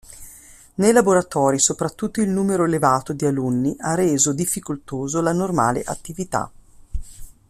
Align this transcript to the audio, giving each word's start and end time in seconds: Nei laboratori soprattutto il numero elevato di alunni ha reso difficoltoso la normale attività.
Nei 0.77 0.93
laboratori 0.93 1.59
soprattutto 1.59 2.21
il 2.23 2.29
numero 2.31 2.65
elevato 2.65 3.13
di 3.13 3.23
alunni 3.27 3.75
ha 3.77 3.93
reso 3.93 4.33
difficoltoso 4.33 5.21
la 5.21 5.31
normale 5.31 5.83
attività. 5.83 6.51